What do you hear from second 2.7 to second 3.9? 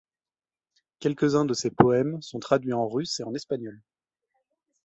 en russe et en espagnol.